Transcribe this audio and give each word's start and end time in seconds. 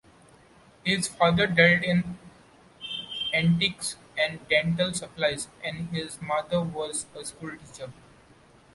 His 0.83 1.07
father 1.07 1.45
dealt 1.45 1.83
in 1.83 2.17
antiques 3.35 3.97
and 4.17 4.39
dental 4.49 4.95
supplies, 4.95 5.47
and 5.63 5.89
his 5.89 6.19
mother 6.19 6.59
was 6.63 7.05
a 7.15 7.23
schoolteacher. 7.23 7.93